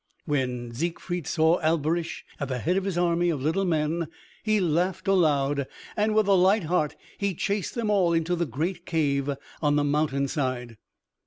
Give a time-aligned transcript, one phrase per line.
[0.25, 4.07] When Siegfried saw Alberich at the head of his army of little men
[4.41, 8.87] he laughed aloud, and with a light heart he chased them all into the great
[8.87, 9.29] cave
[9.61, 10.77] on the mountain side.